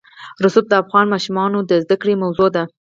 رسوب 0.43 0.65
د 0.69 0.73
افغان 0.83 1.05
ماشومانو 1.13 1.57
د 1.69 1.71
زده 1.83 1.95
کړې 2.01 2.13
موضوع 2.23 2.49
ده. 2.55 2.63